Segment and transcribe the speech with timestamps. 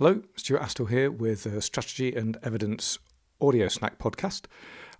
[0.00, 2.98] Hello, Stuart Astle here with a Strategy and Evidence
[3.38, 4.46] Audio Snack podcast.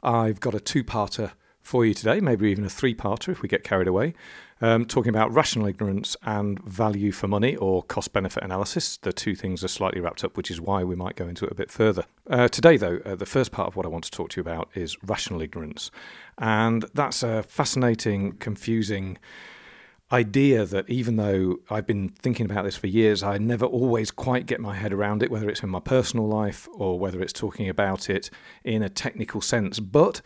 [0.03, 3.49] I've got a two parter for you today, maybe even a three parter if we
[3.49, 4.13] get carried away,
[4.61, 8.99] um, talking about rational ignorance and value for money or cost benefit analysis.
[8.99, 11.53] The two things are slightly wrapped up, which is why we might go into it
[11.53, 12.05] a bit further.
[12.29, 14.43] Uh, today, though, uh, the first part of what I want to talk to you
[14.43, 15.91] about is rational ignorance.
[16.37, 19.17] And that's a fascinating, confusing
[20.13, 24.47] idea that even though I've been thinking about this for years, I never always quite
[24.47, 27.69] get my head around it, whether it's in my personal life or whether it's talking
[27.69, 28.31] about it
[28.65, 29.79] in a technical sense.
[29.79, 30.21] But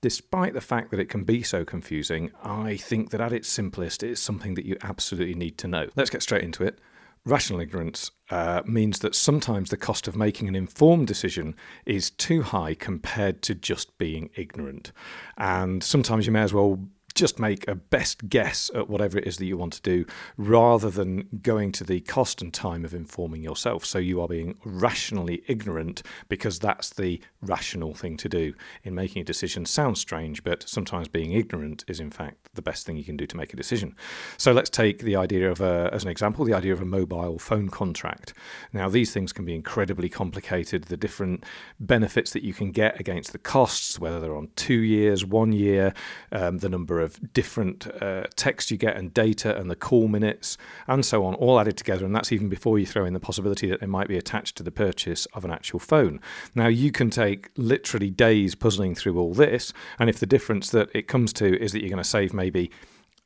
[0.00, 4.02] despite the fact that it can be so confusing, I think that at its simplest,
[4.02, 5.88] it's something that you absolutely need to know.
[5.94, 6.78] Let's get straight into it.
[7.24, 12.42] Rational ignorance uh, means that sometimes the cost of making an informed decision is too
[12.42, 14.92] high compared to just being ignorant.
[15.36, 16.78] And sometimes you may as well
[17.18, 20.04] just make a best guess at whatever it is that you want to do
[20.36, 23.84] rather than going to the cost and time of informing yourself.
[23.84, 29.22] So you are being rationally ignorant because that's the rational thing to do in making
[29.22, 29.66] a decision.
[29.66, 33.26] Sounds strange, but sometimes being ignorant is in fact the best thing you can do
[33.26, 33.96] to make a decision.
[34.36, 37.38] So let's take the idea of, a, as an example, the idea of a mobile
[37.38, 38.32] phone contract.
[38.72, 40.84] Now, these things can be incredibly complicated.
[40.84, 41.44] The different
[41.80, 45.94] benefits that you can get against the costs, whether they're on two years, one year,
[46.32, 50.08] um, the number of of different uh, text you get and data and the call
[50.08, 52.04] minutes and so on, all added together.
[52.04, 54.62] And that's even before you throw in the possibility that they might be attached to
[54.62, 56.20] the purchase of an actual phone.
[56.54, 59.72] Now, you can take literally days puzzling through all this.
[59.98, 62.70] And if the difference that it comes to is that you're going to save maybe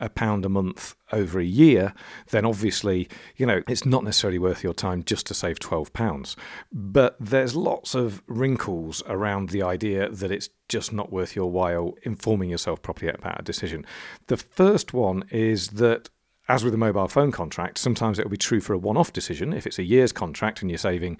[0.03, 1.95] a pound a month over a year,
[2.31, 6.37] then obviously, you know, it's not necessarily worth your time just to save 12 pounds.
[6.73, 11.95] But there's lots of wrinkles around the idea that it's just not worth your while
[12.03, 13.87] informing yourself properly about a decision.
[14.27, 16.11] The first one is that
[16.49, 19.13] as with a mobile phone contract, sometimes it will be true for a one off
[19.13, 19.53] decision.
[19.53, 21.19] If it's a year's contract and you're saving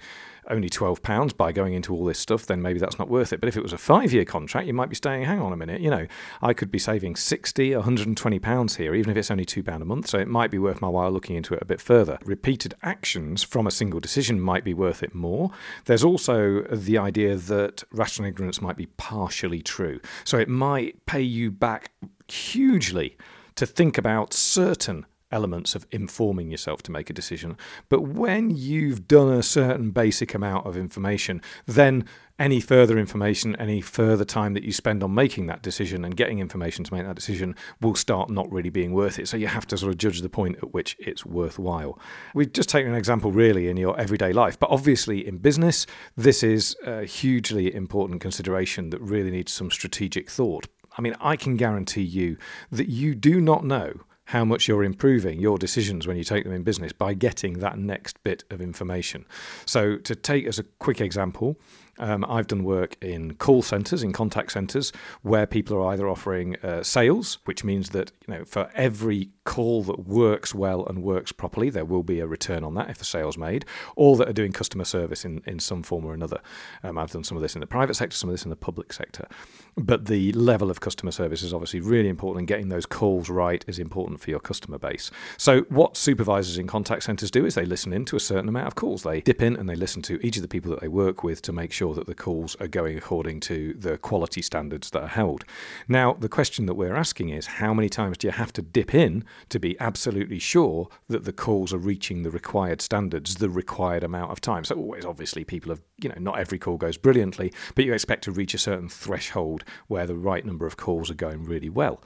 [0.49, 3.39] only £12 by going into all this stuff, then maybe that's not worth it.
[3.39, 5.57] But if it was a five year contract, you might be staying, hang on a
[5.57, 6.07] minute, you know,
[6.41, 10.09] I could be saving 60, £120 here, even if it's only £2 a month.
[10.09, 12.17] So it might be worth my while looking into it a bit further.
[12.25, 15.51] Repeated actions from a single decision might be worth it more.
[15.85, 20.01] There's also the idea that rational ignorance might be partially true.
[20.25, 21.91] So it might pay you back
[22.27, 23.17] hugely
[23.55, 27.57] to think about certain elements of informing yourself to make a decision.
[27.89, 32.05] But when you've done a certain basic amount of information, then
[32.39, 36.39] any further information, any further time that you spend on making that decision and getting
[36.39, 39.27] information to make that decision will start not really being worth it.
[39.27, 41.99] So you have to sort of judge the point at which it's worthwhile.
[42.33, 45.85] We've just taken an example really in your everyday life, but obviously in business,
[46.15, 50.67] this is a hugely important consideration that really needs some strategic thought.
[50.97, 52.37] I mean, I can guarantee you
[52.71, 56.53] that you do not know how much you're improving your decisions when you take them
[56.53, 59.25] in business by getting that next bit of information.
[59.65, 61.57] So, to take as a quick example,
[61.99, 64.91] um, I've done work in call centres, in contact centres,
[65.21, 69.83] where people are either offering uh, sales, which means that you know for every call
[69.83, 73.05] that works well and works properly, there will be a return on that if a
[73.05, 76.39] sale's made, or that are doing customer service in, in some form or another.
[76.81, 78.55] Um, I've done some of this in the private sector, some of this in the
[78.55, 79.27] public sector.
[79.75, 83.63] But the level of customer service is obviously really important, and getting those calls right
[83.67, 85.11] is important for your customer base.
[85.37, 88.67] So, what supervisors in contact centres do is they listen in to a certain amount
[88.67, 89.03] of calls.
[89.03, 91.41] They dip in and they listen to each of the people that they work with
[91.43, 95.03] to make sure sure that the calls are going according to the quality standards that
[95.03, 95.43] are held.
[95.87, 98.95] Now, the question that we're asking is how many times do you have to dip
[98.95, 104.03] in to be absolutely sure that the calls are reaching the required standards, the required
[104.03, 104.63] amount of time?
[104.63, 108.23] So, always obviously, people have, you know, not every call goes brilliantly, but you expect
[108.25, 112.01] to reach a certain threshold where the right number of calls are going really well.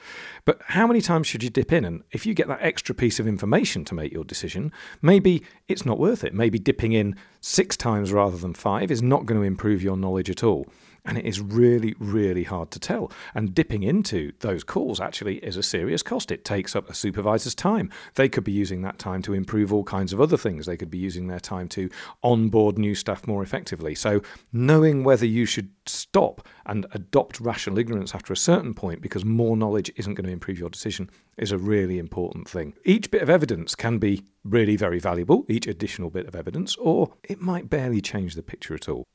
[0.46, 1.86] But how many times should you dip in?
[1.86, 4.72] And if you get that extra piece of information to make your decision,
[5.02, 6.34] maybe it's not worth it.
[6.34, 10.30] Maybe dipping in six times rather than five is not going to improve your knowledge
[10.30, 10.68] at all.
[11.08, 13.12] And it is really, really hard to tell.
[13.34, 16.32] And dipping into those calls actually is a serious cost.
[16.32, 17.90] It takes up a supervisor's time.
[18.16, 20.66] They could be using that time to improve all kinds of other things.
[20.66, 21.90] They could be using their time to
[22.22, 23.96] onboard new staff more effectively.
[23.96, 24.22] So,
[24.52, 29.56] knowing whether you should stop and adopt rational ignorance after a certain point because more
[29.56, 32.74] knowledge isn't going to improve your decision is a really important thing.
[32.84, 37.14] Each bit of evidence can be really very valuable, each additional bit of evidence, or
[37.24, 39.06] it might barely change the picture at all.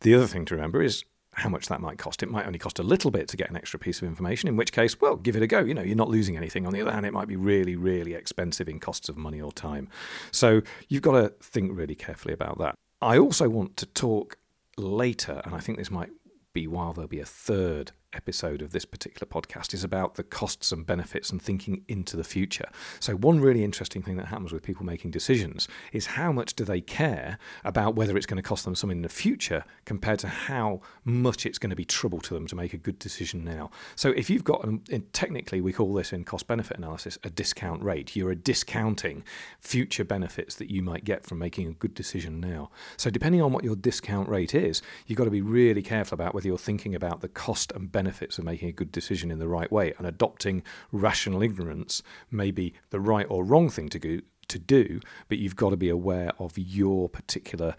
[0.00, 1.04] The other thing to remember is
[1.40, 2.22] how much that might cost.
[2.22, 4.56] It might only cost a little bit to get an extra piece of information, in
[4.56, 5.60] which case, well, give it a go.
[5.60, 6.66] You know, you're not losing anything.
[6.66, 9.52] On the other hand, it might be really, really expensive in costs of money or
[9.52, 9.88] time.
[10.30, 12.74] So you've got to think really carefully about that.
[13.02, 14.36] I also want to talk
[14.76, 16.10] later, and I think this might
[16.52, 20.72] be while there'll be a third episode of this particular podcast is about the costs
[20.72, 22.68] and benefits and thinking into the future.
[22.98, 26.64] So, one really interesting thing that happens with people making decisions is how much do
[26.64, 30.28] they care about whether it's going to cost them something in the future compared to
[30.28, 33.70] how much it's going to be trouble to them to make a good decision now.
[33.96, 37.30] So, if you've got, um, and technically, we call this in cost benefit analysis a
[37.30, 39.22] discount rate, you're discounting
[39.60, 42.70] future benefits that you might get from making a good decision now.
[42.96, 46.34] So, depending on what your discount rate is, you've got to be really careful about
[46.34, 49.46] whether you're thinking about the cost and benefits of making a good decision in the
[49.46, 49.92] right way.
[49.98, 55.00] And adopting rational ignorance may be the right or wrong thing to do, to do,
[55.28, 57.74] but you've got to be aware of your particular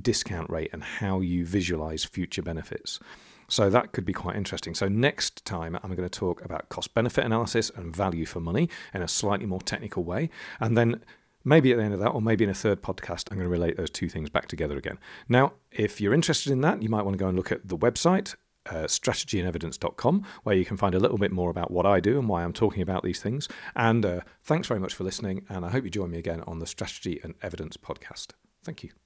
[0.00, 3.00] discount rate and how you visualize future benefits.
[3.48, 4.74] So that could be quite interesting.
[4.74, 8.68] So next time I'm going to talk about cost benefit analysis and value for money
[8.94, 10.30] in a slightly more technical way.
[10.60, 11.02] And then
[11.44, 13.58] maybe at the end of that, or maybe in a third podcast, I'm going to
[13.58, 14.98] relate those two things back together again.
[15.28, 17.76] Now, if you're interested in that, you might want to go and look at the
[17.76, 18.34] website
[18.66, 22.28] uh, strategyandevidence.com, where you can find a little bit more about what I do and
[22.28, 23.48] why I'm talking about these things.
[23.76, 25.44] And uh, thanks very much for listening.
[25.48, 28.28] And I hope you join me again on the Strategy and Evidence podcast.
[28.64, 29.03] Thank you.